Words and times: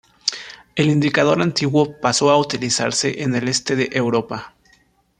El 0.73 0.89
indicador 0.89 1.43
antiguo 1.43 1.95
pasó 2.01 2.31
a 2.31 2.37
utilizarse 2.37 3.21
en 3.21 3.35
el 3.35 3.47
este 3.47 3.75
de 3.75 3.89
Europa. 3.91 4.55